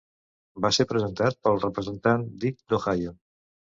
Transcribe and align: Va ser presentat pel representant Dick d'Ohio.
Va 0.65 0.69
ser 0.77 0.85
presentat 0.93 1.37
pel 1.47 1.61
representant 1.67 2.25
Dick 2.45 2.59
d'Ohio. 2.73 3.15